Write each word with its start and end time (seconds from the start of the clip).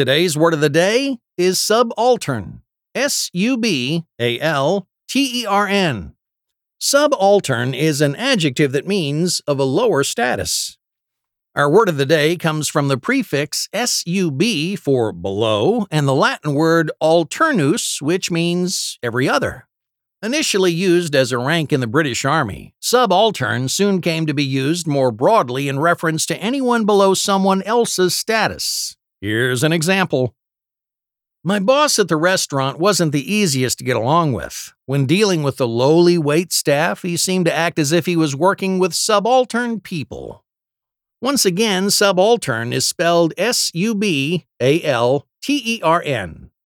Today's 0.00 0.34
word 0.34 0.54
of 0.54 0.60
the 0.60 0.70
day 0.70 1.18
is 1.36 1.58
subaltern. 1.58 2.62
S 2.94 3.28
U 3.34 3.58
B 3.58 4.06
A 4.18 4.40
L 4.40 4.88
T 5.06 5.42
E 5.42 5.44
R 5.44 5.68
N. 5.68 6.14
Subaltern 6.78 7.74
is 7.74 8.00
an 8.00 8.16
adjective 8.16 8.72
that 8.72 8.86
means 8.86 9.40
of 9.40 9.58
a 9.58 9.64
lower 9.64 10.02
status. 10.02 10.78
Our 11.54 11.70
word 11.70 11.90
of 11.90 11.98
the 11.98 12.06
day 12.06 12.36
comes 12.36 12.66
from 12.66 12.88
the 12.88 12.96
prefix 12.96 13.68
sub 13.74 14.78
for 14.78 15.12
below 15.12 15.86
and 15.90 16.08
the 16.08 16.14
Latin 16.14 16.54
word 16.54 16.90
alternus, 17.02 18.00
which 18.00 18.30
means 18.30 18.98
every 19.02 19.28
other. 19.28 19.68
Initially 20.22 20.72
used 20.72 21.14
as 21.14 21.30
a 21.30 21.36
rank 21.36 21.74
in 21.74 21.80
the 21.80 21.86
British 21.86 22.24
Army, 22.24 22.74
subaltern 22.80 23.68
soon 23.68 24.00
came 24.00 24.24
to 24.24 24.32
be 24.32 24.44
used 24.44 24.86
more 24.86 25.12
broadly 25.12 25.68
in 25.68 25.78
reference 25.78 26.24
to 26.24 26.38
anyone 26.38 26.86
below 26.86 27.12
someone 27.12 27.60
else's 27.64 28.16
status. 28.16 28.96
Here's 29.20 29.62
an 29.62 29.72
example. 29.72 30.34
My 31.42 31.58
boss 31.58 31.98
at 31.98 32.08
the 32.08 32.16
restaurant 32.16 32.78
wasn't 32.78 33.12
the 33.12 33.32
easiest 33.32 33.78
to 33.78 33.84
get 33.84 33.96
along 33.96 34.32
with. 34.32 34.74
When 34.86 35.06
dealing 35.06 35.42
with 35.42 35.56
the 35.56 35.68
lowly 35.68 36.18
wait 36.18 36.52
staff, 36.52 37.02
he 37.02 37.16
seemed 37.16 37.46
to 37.46 37.54
act 37.54 37.78
as 37.78 37.92
if 37.92 38.06
he 38.06 38.16
was 38.16 38.36
working 38.36 38.78
with 38.78 38.94
subaltern 38.94 39.80
people. 39.80 40.44
Once 41.22 41.44
again, 41.44 41.90
subaltern 41.90 42.72
is 42.72 42.86
spelled 42.86 43.34
S 43.36 43.70
U 43.74 43.94
B 43.94 44.46
A 44.60 44.82
L 44.82 45.26
T 45.42 45.62
E 45.64 45.82
R 45.82 46.02
N. 46.02 46.49